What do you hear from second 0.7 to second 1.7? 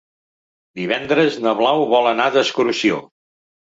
Divendres na